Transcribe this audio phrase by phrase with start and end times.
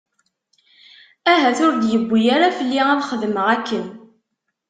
[1.31, 3.85] Ahat ur d-yewwi ara fell-i ad xedmeɣ akken.